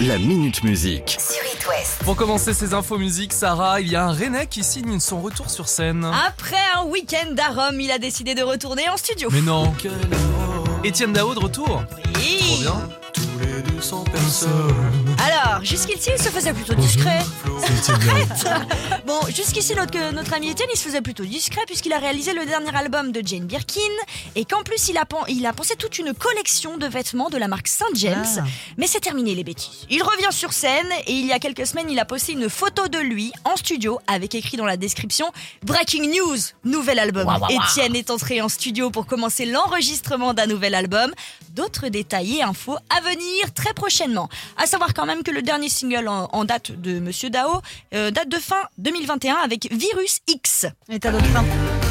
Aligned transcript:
La 0.00 0.18
Minute 0.18 0.62
Musique. 0.62 1.16
sur 1.18 1.42
It 1.54 1.66
West. 1.66 2.02
Pour 2.04 2.16
commencer 2.16 2.52
ces 2.52 2.74
infos 2.74 2.98
musique, 2.98 3.32
Sarah, 3.32 3.80
il 3.80 3.88
y 3.88 3.96
a 3.96 4.04
un 4.04 4.12
Rennais 4.12 4.46
qui 4.46 4.62
signe 4.62 5.00
son 5.00 5.22
retour 5.22 5.48
sur 5.48 5.68
scène. 5.68 6.04
Après 6.26 6.56
un 6.76 6.84
week-end 6.84 7.34
à 7.38 7.48
Rome, 7.68 7.80
il 7.80 7.90
a 7.90 7.98
décidé 7.98 8.34
de 8.34 8.42
retourner 8.42 8.88
en 8.90 8.98
studio. 8.98 9.30
Mais 9.32 9.40
non. 9.40 9.72
Étienne 10.84 11.14
Dao 11.14 11.34
de 11.34 11.40
retour. 11.40 11.82
Oui. 12.16 12.38
Trop 12.40 12.58
bien. 12.58 12.88
Alors, 15.56 15.64
jusqu'ici, 15.64 16.10
il 16.14 16.22
se 16.22 16.28
faisait 16.28 16.52
plutôt 16.52 16.74
discret. 16.74 17.20
Bon, 19.06 19.20
jusqu'ici, 19.34 19.74
notre, 19.74 20.12
notre 20.12 20.34
ami 20.34 20.50
Étienne, 20.50 20.68
il 20.74 20.76
se 20.78 20.84
faisait 20.84 21.00
plutôt 21.00 21.24
discret 21.24 21.62
puisqu'il 21.66 21.92
a 21.94 21.98
réalisé 21.98 22.34
le 22.34 22.44
dernier 22.44 22.74
album 22.76 23.10
de 23.10 23.22
Jane 23.26 23.46
Birkin 23.46 23.80
et 24.34 24.44
qu'en 24.44 24.62
plus, 24.62 24.88
il 24.88 24.98
a, 24.98 25.06
pen- 25.06 25.24
il 25.28 25.46
a 25.46 25.52
pensé 25.54 25.74
toute 25.76 25.98
une 25.98 26.12
collection 26.12 26.76
de 26.76 26.86
vêtements 26.86 27.30
de 27.30 27.38
la 27.38 27.48
marque 27.48 27.68
Saint 27.68 27.86
James. 27.94 28.26
Mais 28.76 28.86
c'est 28.86 29.00
terminé 29.00 29.34
les 29.34 29.44
bêtises. 29.44 29.86
Il 29.88 30.02
revient 30.02 30.30
sur 30.30 30.52
scène 30.52 30.90
et 31.06 31.12
il 31.12 31.24
y 31.24 31.32
a 31.32 31.38
quelques 31.38 31.66
semaines, 31.66 31.88
il 31.88 31.98
a 31.98 32.04
posté 32.04 32.32
une 32.32 32.50
photo 32.50 32.88
de 32.88 32.98
lui 32.98 33.32
en 33.44 33.56
studio 33.56 33.98
avec 34.08 34.34
écrit 34.34 34.58
dans 34.58 34.66
la 34.66 34.76
description 34.76 35.32
Breaking 35.64 36.10
News, 36.10 36.36
nouvel 36.64 36.98
album. 36.98 37.26
Étienne 37.48 37.96
est 37.96 38.10
entré 38.10 38.42
en 38.42 38.48
studio 38.50 38.90
pour 38.90 39.06
commencer 39.06 39.46
l'enregistrement 39.46 40.34
d'un 40.34 40.46
nouvel 40.46 40.74
album. 40.74 41.12
D'autres 41.52 41.88
détails 41.88 42.36
et 42.38 42.42
infos 42.42 42.76
à 42.90 43.00
venir 43.00 43.54
très 43.54 43.72
prochainement. 43.72 44.28
À 44.58 44.66
savoir 44.66 44.92
quand 44.92 45.06
même 45.06 45.22
que 45.22 45.30
le 45.30 45.40
dernier 45.46 45.70
single 45.70 46.08
en, 46.08 46.28
en 46.32 46.44
date 46.44 46.72
de 46.72 46.98
Monsieur 47.00 47.30
Dao 47.30 47.62
euh, 47.94 48.10
date 48.10 48.28
de 48.28 48.36
fin 48.36 48.60
2021 48.76 49.36
avec 49.36 49.72
Virus 49.72 50.20
X. 50.28 50.66
Et 50.90 50.98
t'as 51.00 51.12
d'autres 51.12 51.34
infos 51.34 51.86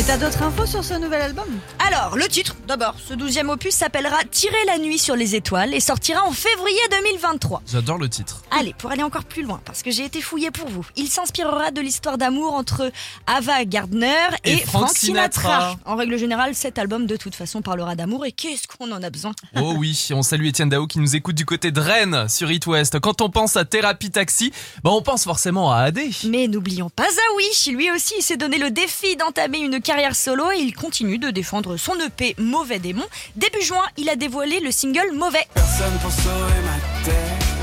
Et 0.00 0.02
t'as 0.02 0.16
d'autres 0.16 0.42
infos 0.42 0.64
sur 0.64 0.82
ce 0.82 0.94
nouvel 0.94 1.20
album? 1.20 1.44
Alors, 1.78 2.16
le 2.16 2.26
titre, 2.26 2.56
d'abord, 2.66 2.94
ce 3.06 3.12
douzième 3.12 3.50
opus 3.50 3.74
s'appellera 3.74 4.16
Tirer 4.30 4.64
la 4.66 4.78
nuit 4.78 4.98
sur 4.98 5.14
les 5.14 5.34
étoiles 5.34 5.74
et 5.74 5.80
sortira 5.80 6.24
en 6.24 6.32
février 6.32 6.80
2023. 6.90 7.60
J'adore 7.70 7.98
le 7.98 8.08
titre. 8.08 8.42
Allez, 8.50 8.72
pour 8.78 8.90
aller 8.90 9.02
encore 9.02 9.24
plus 9.24 9.42
loin, 9.42 9.60
parce 9.62 9.82
que 9.82 9.90
j'ai 9.90 10.06
été 10.06 10.22
fouillé 10.22 10.50
pour 10.50 10.70
vous, 10.70 10.86
il 10.96 11.06
s'inspirera 11.08 11.70
de 11.70 11.82
l'histoire 11.82 12.16
d'amour 12.16 12.54
entre 12.54 12.90
Ava 13.26 13.66
Gardner 13.66 14.08
et, 14.44 14.52
Et 14.52 14.56
Frank 14.56 14.84
Frank 14.84 14.96
Sinatra. 14.96 15.40
Sinatra. 15.42 15.76
En 15.84 15.96
règle 15.96 16.16
générale, 16.16 16.54
cet 16.54 16.78
album 16.78 17.04
de 17.04 17.16
toute 17.16 17.34
façon 17.34 17.60
parlera 17.60 17.94
d'amour 17.94 18.24
et 18.24 18.32
qu'est-ce 18.32 18.68
qu'on 18.68 18.90
en 18.92 19.02
a 19.02 19.10
besoin? 19.10 19.32
Oh 19.60 19.74
oui, 19.76 20.08
on 20.14 20.22
salue 20.22 20.46
Étienne 20.46 20.70
Dao 20.70 20.86
qui 20.86 20.98
nous 20.98 21.14
écoute 21.14 21.36
du 21.36 21.44
côté 21.44 21.72
de 21.72 21.80
Rennes 21.80 22.26
sur 22.30 22.50
It 22.50 22.66
West. 22.66 22.98
Quand 23.00 23.20
on 23.20 23.28
pense 23.28 23.58
à 23.58 23.66
Thérapie 23.66 24.10
Taxi, 24.10 24.50
bah 24.82 24.92
on 24.94 25.02
pense 25.02 25.24
forcément 25.24 25.70
à 25.70 25.80
AD. 25.80 26.00
Mais 26.24 26.48
n'oublions 26.48 26.88
pas 26.88 27.04
Zawish, 27.04 27.66
lui 27.76 27.90
aussi 27.90 28.14
il 28.18 28.22
s'est 28.22 28.38
donné 28.38 28.56
le 28.56 28.70
défi 28.70 29.14
d'entamer 29.16 29.58
une 29.58 29.82
carrière 29.90 30.14
solo 30.14 30.52
et 30.52 30.58
il 30.58 30.72
continue 30.72 31.18
de 31.18 31.30
défendre 31.30 31.76
son 31.76 31.94
EP 31.98 32.36
Mauvais 32.38 32.78
Démon. 32.78 33.02
Début 33.34 33.60
juin, 33.60 33.82
il 33.96 34.08
a 34.08 34.14
dévoilé 34.14 34.60
le 34.60 34.70
single 34.70 35.10
Mauvais. 35.16 35.44
Personne 35.52 35.98
pour 36.00 36.12
sauver 36.12 36.60
ma 36.64 37.04
tête. 37.04 37.16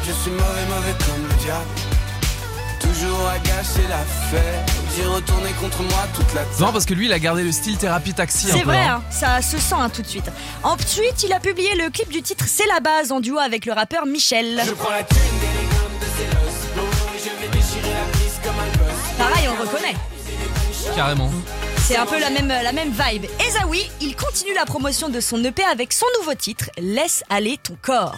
Je 0.06 0.12
suis 0.12 0.32
mauvais, 0.32 0.66
mauvais 0.68 0.92
comme 1.06 1.24
le 1.26 1.34
diable. 1.42 1.70
Toujours 2.82 3.30
à 3.30 3.40
gâcher 3.40 3.88
la 3.88 4.04
fête. 4.30 5.08
Retourné 5.08 5.52
contre 5.62 5.84
moi 5.84 6.06
toute 6.14 6.34
la 6.34 6.42
Non, 6.60 6.74
parce 6.74 6.86
que 6.86 6.94
lui, 6.94 7.06
il 7.06 7.14
a 7.14 7.20
gardé 7.20 7.44
le 7.44 7.52
style 7.54 7.78
Thérapie 7.78 8.14
Taxi. 8.14 8.48
C'est 8.52 8.64
vrai, 8.64 8.82
hein. 8.82 9.02
hein, 9.02 9.10
ça 9.10 9.42
se 9.42 9.58
sent 9.58 9.76
hein, 9.80 9.90
tout 9.90 10.02
de 10.02 10.08
suite. 10.08 10.30
Ensuite, 10.64 11.24
il 11.24 11.32
a 11.32 11.40
publié 11.40 11.76
le 11.76 11.90
clip 11.90 12.10
du 12.10 12.22
titre 12.22 12.44
C'est 12.46 12.68
la 12.68 12.82
base 12.82 13.14
en 13.14 13.22
duo 13.22 13.38
avec 13.38 13.66
le 13.66 13.72
rappeur 13.72 14.06
Michel. 14.06 14.62
Je 14.66 14.74
prends 14.74 14.92
la 14.92 15.04
thune 15.04 15.18
des 15.18 15.66
grammes 15.70 15.98
de 16.02 16.06
Zélos 16.18 16.74
Blow 16.74 16.84
et 17.16 17.20
je 17.20 17.42
vais 17.42 17.58
déchirer 17.58 17.94
la 17.94 18.20
piste 18.20 18.42
comme 18.44 18.60
un 18.60 18.78
boss. 18.78 19.18
Pareil, 19.18 19.48
on 19.48 19.62
reconnaît. 19.62 19.96
Carrément. 20.94 21.32
C'est 21.86 21.96
un 21.96 22.06
peu 22.06 22.20
la 22.20 22.30
même, 22.30 22.48
la 22.48 22.72
même 22.72 22.92
vibe. 22.92 23.26
Et 23.26 23.52
Zawi, 23.52 23.90
il 24.02 24.16
continue 24.16 24.54
la 24.54 24.66
promotion 24.66 25.10
de 25.10 25.20
son 25.20 25.44
EP 25.44 25.64
avec 25.64 25.94
son 25.94 26.06
nouveau 26.20 26.34
titre 26.34 26.70
Laisse 26.78 27.24
aller 27.30 27.58
ton 27.62 27.78
corps. 27.82 28.16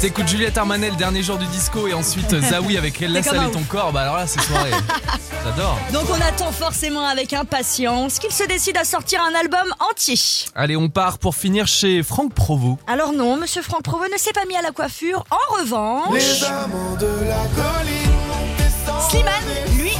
T'écoutes 0.00 0.28
Juliette 0.28 0.56
Armanet 0.56 0.90
le 0.90 0.96
dernier 0.96 1.24
jour 1.24 1.38
du 1.38 1.46
disco 1.46 1.88
et 1.88 1.92
ensuite 1.94 2.32
euh, 2.32 2.40
Zawi 2.40 2.78
avec 2.78 3.00
Laisse 3.00 3.26
comme 3.26 3.36
un 3.36 3.42
aller 3.42 3.50
ton 3.50 3.64
corps. 3.64 3.92
Bah 3.92 4.02
alors 4.02 4.16
là, 4.16 4.28
c'est 4.28 4.40
soirée. 4.40 4.70
J'adore. 5.44 5.76
Donc 5.92 6.04
on 6.08 6.20
attend 6.24 6.52
forcément 6.52 7.04
avec 7.04 7.32
impatience 7.32 8.20
qu'il 8.20 8.30
se 8.30 8.44
décide 8.44 8.76
à 8.76 8.84
sortir 8.84 9.20
un 9.20 9.34
album 9.34 9.74
entier. 9.90 10.14
Allez, 10.54 10.76
on 10.76 10.88
part 10.88 11.18
pour 11.18 11.34
finir 11.34 11.66
chez 11.66 12.04
Franck 12.04 12.32
Provo. 12.32 12.78
Alors 12.86 13.12
non, 13.12 13.36
Monsieur 13.36 13.60
Franck 13.60 13.82
Provo 13.82 14.04
ne 14.12 14.18
s'est 14.18 14.32
pas 14.32 14.44
mis 14.46 14.56
à 14.56 14.62
la 14.62 14.70
coiffure. 14.70 15.24
En 15.32 15.56
revanche, 15.60 16.14
Les 16.14 16.44
amants 16.44 16.96
de 17.00 17.06
la 17.06 17.42
colline. 17.60 19.10
Slimane, 19.10 19.78
lui, 19.78 19.92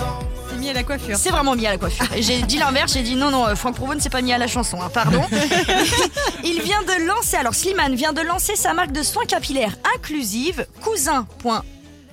mis 0.58 0.70
à 0.70 0.72
la 0.72 0.82
coiffure. 0.82 1.16
C'est 1.16 1.30
vraiment 1.30 1.54
mis 1.54 1.66
à 1.66 1.70
la 1.70 1.78
coiffure. 1.78 2.06
J'ai 2.18 2.42
dit 2.42 2.58
l'inverse, 2.58 2.92
j'ai 2.92 3.02
dit 3.02 3.14
non, 3.14 3.30
non, 3.30 3.46
euh, 3.46 3.54
Franck 3.54 3.76
Provo 3.76 3.94
ne 3.94 4.00
s'est 4.00 4.10
pas 4.10 4.22
mis 4.22 4.32
à 4.32 4.38
la 4.38 4.46
chanson, 4.46 4.80
hein, 4.82 4.90
pardon. 4.92 5.22
Il 6.44 6.60
vient 6.62 6.82
de 6.82 7.06
lancer, 7.06 7.36
alors 7.36 7.54
Slimane 7.54 7.94
vient 7.94 8.12
de 8.12 8.20
lancer 8.20 8.56
sa 8.56 8.74
marque 8.74 8.92
de 8.92 9.02
soins 9.02 9.24
capillaires 9.24 9.76
inclusive, 9.96 10.66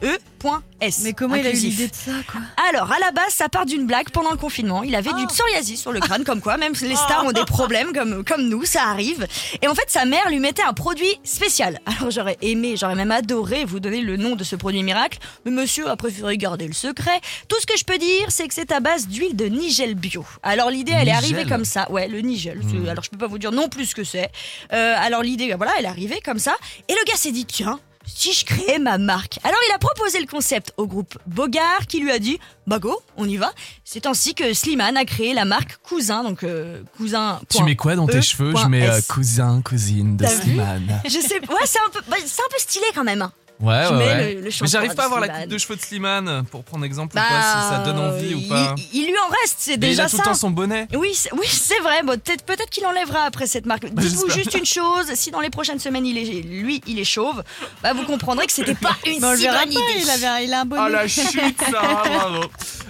cousin.e.s. 0.02 1.00
Mais 1.04 1.14
comment 1.14 1.36
il 1.36 1.42
a 1.42 1.44
eu 1.46 1.48
Inclusif. 1.48 1.70
l'idée 1.72 1.88
de 1.88 1.96
ça, 1.96 2.12
quoi 2.32 2.42
Alors, 2.70 2.92
à 2.92 3.00
la 3.00 3.12
base, 3.12 3.30
ça 3.34 3.50
part 3.50 3.66
d'une 3.66 3.88
blague 3.88 4.10
pendant 4.12 4.32
le 4.32 4.38
confinement. 4.38 4.84
Il 4.84 4.96
avait 4.96 5.14
du 5.14 5.26
psoriasis 5.28 5.80
sur 5.82 5.92
le 5.92 6.00
crâne, 6.00 6.24
comme 6.24 6.42
quoi, 6.42 6.58
même 6.58 6.74
les 6.82 6.96
stars 6.96 7.26
ont 7.26 7.32
des 7.32 7.46
problèmes 7.48 7.94
comme, 7.94 8.24
comme 8.24 8.48
nous, 8.48 8.66
ça 8.66 8.84
arrive. 8.84 9.28
Et 9.62 9.68
en 9.68 9.76
fait, 9.76 9.86
sa 9.90 10.06
mère 10.06 10.30
lui 10.30 10.40
mettait 10.40 10.62
un 10.64 10.74
produit 10.74 11.20
spécial. 11.24 11.80
Alors, 11.86 12.12
j'aurais 12.12 12.38
aimé, 12.42 12.76
j'aurais 12.78 12.96
même 12.96 13.12
adoré 13.12 13.66
vous 13.66 13.80
donner 13.80 14.02
le 14.02 14.18
nom 14.18 14.36
de 14.36 14.44
ce 14.44 14.56
produit 14.56 14.84
miracle, 14.84 15.18
mais 15.46 15.52
monsieur 15.52 15.90
a 15.90 15.96
préféré 15.96 16.38
garder 16.38 16.68
le 16.68 16.74
secret. 16.74 17.20
Tout 17.48 17.60
ce 17.60 17.66
que 17.66 17.78
je 17.78 17.84
peux 17.84 17.98
dire, 17.98 18.26
c'est 18.30 18.48
que 18.48 18.54
c'est 18.54 18.72
à 18.72 18.80
base 18.80 19.08
d'huile 19.08 19.36
de 19.36 19.46
Nigel 19.46 19.96
bio. 19.96 20.26
Alors, 20.44 20.70
l'idée, 20.70 20.94
elle 20.96 21.08
est 21.08 21.12
arrivée 21.12 21.46
comme 21.46 21.66
ça. 21.66 21.90
Ouais, 21.92 22.08
le 22.08 22.20
Nigel. 22.22 22.62
C'est- 22.70 22.90
Alors, 22.90 23.04
je 23.04 23.10
peux 23.10 23.18
pas 23.18 23.28
vous 23.28 23.40
dire 23.40 23.52
non 23.52 23.70
plus 23.70 23.86
ce 23.88 23.96
que 23.96 24.04
c'est. 24.04 24.30
Euh, 24.74 24.96
alors, 24.98 25.22
l'idée, 25.24 25.54
voilà, 25.56 25.72
elle 25.80 25.86
est 25.86 25.90
arrivée 25.90 26.20
comme 26.24 26.40
ça. 26.40 26.56
Et 26.88 26.94
le 26.94 27.04
gars 27.10 27.16
s'est 27.18 27.32
dit, 27.32 27.46
tiens, 27.46 27.80
si 28.06 28.34
je 28.34 28.46
créais 28.46 28.80
ma 28.80 28.98
marque. 28.98 29.40
Alors 29.44 29.60
il 29.70 29.74
a 29.74 29.78
proposé 29.78 30.20
le 30.20 30.28
concept 30.28 30.74
au 30.78 30.88
groupe 30.88 31.18
Bogart 31.28 31.88
qui 31.88 32.00
lui 32.00 32.12
a 32.12 32.20
dit 32.20 32.40
bah 32.68 32.80
go, 32.80 33.02
on 33.18 33.28
y 33.28 33.38
va. 33.38 33.52
C'est 33.84 34.06
ainsi 34.06 34.34
que 34.34 34.54
Slimane 34.54 34.98
a 34.98 35.06
créé 35.06 35.34
la 35.34 35.46
marque 35.46 35.78
Cousin, 35.84 36.24
donc 36.24 36.44
euh, 36.44 36.82
Cousin. 36.98 37.40
Tu 37.50 37.64
mets 37.64 37.76
quoi 37.76 37.96
dans 37.96 38.08
tes 38.08 38.18
E 38.18 38.22
cheveux? 38.22 38.54
Je 38.56 38.68
mets 38.68 38.88
euh, 38.88 39.02
cousin, 39.08 39.62
cousine 39.62 40.18
de 40.18 40.26
Slimane. 40.26 41.02
Je 41.06 41.10
sais, 41.10 41.40
ouais, 41.40 41.66
c'est 41.66 41.80
un 41.80 41.90
peu, 41.92 42.02
bah, 42.08 42.18
c'est 42.26 42.42
un 42.42 42.50
peu 42.50 42.60
stylé 42.60 42.86
quand 42.94 43.04
même. 43.04 43.30
Ouais, 43.62 43.68
ouais, 43.88 43.92
mets 43.92 44.06
ouais. 44.06 44.34
le- 44.36 44.42
le 44.42 44.50
Mais 44.62 44.68
j'arrive 44.68 44.96
pas 44.96 45.06
à 45.06 45.08
voir 45.08 45.22
la 45.22 45.30
coupe 45.30 45.48
de 45.48 45.58
cheveux 45.58 45.76
de 45.78 45.82
Slimane 45.82 46.44
pour 46.52 46.64
prendre 46.66 46.84
exemple 46.84 47.16
Bah, 47.16 47.22
ou 47.26 47.34
pas, 47.34 47.42
si 47.42 47.70
ça 47.70 47.78
donne 47.86 48.00
envie 48.00 48.34
ou 48.36 48.42
pas. 48.50 48.76
Il, 48.94 49.06
lui 49.06 49.14
en 49.18 49.30
reste, 49.30 49.56
c'est 49.60 49.78
Mais 49.78 49.88
il 49.88 49.90
déjà 49.92 50.04
a 50.06 50.10
tout 50.10 50.18
ça. 50.18 50.24
le 50.24 50.30
temps 50.30 50.34
son 50.34 50.50
bonnet. 50.52 50.88
Oui, 50.94 51.12
c'est- 51.14 51.32
oui, 51.34 51.48
c'est 51.50 51.80
vrai. 51.80 52.04
Bon, 52.04 52.20
peut-être 52.20 52.44
peut-être 52.44 52.70
qu'il 52.70 52.86
enlèvera 52.86 53.22
après 53.24 53.48
cette 53.48 53.66
marque. 53.66 53.86
Dites-vous 53.92 54.26
j'espère. 54.28 54.36
juste 54.36 54.56
une 54.58 54.66
chose 54.66 55.06
si 55.16 55.32
dans 55.32 55.40
les 55.40 55.50
prochaines 55.50 55.80
semaines 55.80 56.06
il 56.06 56.18
est 56.18 56.26
lui 56.44 56.82
il 56.86 57.00
est 57.00 57.04
chauve, 57.06 57.44
bah 57.82 57.94
vous 57.94 58.04
comprendrez 58.04 58.46
que 58.46 58.52
c'était 58.54 58.76
pas 58.76 58.98
une 59.06 59.20
Mais 59.22 59.28
on 59.28 59.32
le 59.32 59.38
si 59.38 59.48
bonne 59.48 59.72
idée. 59.72 59.82
il, 60.02 60.10
avait, 60.10 60.46
il 60.46 60.54
a 60.54 60.62
un 60.62 60.66
bonnet. 60.66 60.82
Ah 60.86 60.90
la 60.90 61.08
chute, 61.08 61.62
Sarah, 61.72 62.04
bravo. 62.14 62.44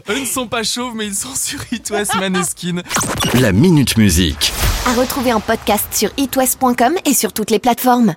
Eux 0.09 0.19
ne 0.19 0.25
sont 0.25 0.47
pas 0.47 0.63
chauves, 0.63 0.93
mais 0.95 1.05
ils 1.05 1.15
sont 1.15 1.35
sur 1.35 1.59
It 1.71 1.89
West 1.91 2.15
Maneskin. 2.15 2.81
La 3.35 3.51
Minute 3.51 3.97
Musique. 3.97 4.51
À 4.87 4.93
retrouver 4.93 5.31
en 5.33 5.39
podcast 5.41 5.85
sur 5.93 6.09
itwest.com 6.17 6.95
et 7.05 7.13
sur 7.13 7.33
toutes 7.33 7.51
les 7.51 7.59
plateformes. 7.59 8.15